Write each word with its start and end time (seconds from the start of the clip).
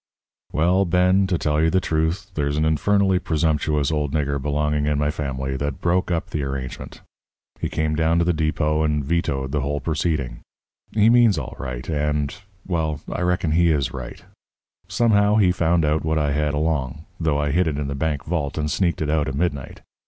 "Well, 0.51 0.85
Ben, 0.85 1.27
to 1.27 1.37
tell 1.37 1.61
you 1.61 1.69
the 1.69 1.79
truth, 1.79 2.31
there's 2.33 2.57
an 2.57 2.65
infernally 2.65 3.19
presumptuous 3.19 3.91
old 3.91 4.15
nigger 4.15 4.41
belonging 4.41 4.87
in 4.87 4.97
my 4.97 5.11
family 5.11 5.55
that 5.57 5.79
broke 5.79 6.09
up 6.09 6.31
the 6.31 6.41
arrangement. 6.41 7.01
He 7.59 7.69
came 7.69 7.95
down 7.95 8.17
to 8.17 8.25
the 8.25 8.33
depot 8.33 8.81
and 8.81 9.05
vetoed 9.05 9.51
the 9.51 9.61
whole 9.61 9.79
proceeding. 9.79 10.41
He 10.91 11.11
means 11.11 11.37
all 11.37 11.55
right, 11.59 11.87
and 11.87 12.33
well, 12.65 12.99
I 13.11 13.21
reckon 13.21 13.51
he 13.51 13.69
is 13.71 13.93
right. 13.93 14.25
Somehow, 14.87 15.35
he 15.35 15.45
had 15.45 15.55
found 15.57 15.85
out 15.85 16.03
what 16.03 16.17
I 16.17 16.31
had 16.31 16.55
along 16.55 17.05
though 17.19 17.37
I 17.37 17.51
hid 17.51 17.67
it 17.67 17.77
in 17.77 17.87
the 17.87 17.93
bank 17.93 18.23
vault 18.23 18.57
and 18.57 18.71
sneaked 18.71 19.03
it 19.03 19.09
out 19.11 19.27
at 19.27 19.35
midnight. 19.35 19.81